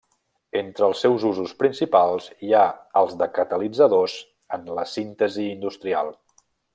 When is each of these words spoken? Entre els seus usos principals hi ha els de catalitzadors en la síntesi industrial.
Entre 0.59 0.85
els 0.87 1.01
seus 1.03 1.25
usos 1.31 1.51
principals 1.59 2.31
hi 2.47 2.55
ha 2.55 2.63
els 3.03 3.13
de 3.21 3.29
catalitzadors 3.37 4.17
en 4.59 4.65
la 4.79 4.87
síntesi 4.97 5.47
industrial. 5.55 6.15